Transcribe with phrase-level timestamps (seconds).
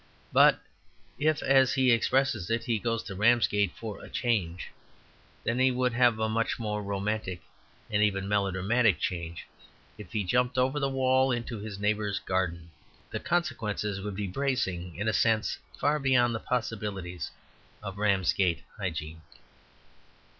[0.33, 0.59] But
[1.19, 4.69] if, as he expresses it, he goes to Ramsgate "for a change,"
[5.43, 7.39] then he would have a much more romantic
[7.87, 9.45] and even melodramatic change
[9.99, 12.71] if he jumped over the wall into his neighbours garden.
[13.11, 17.29] The consequences would be bracing in a sense far beyond the possibilities
[17.83, 19.21] of Ramsgate hygiene.